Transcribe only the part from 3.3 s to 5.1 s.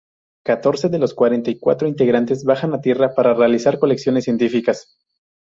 realizar colecciones científicas.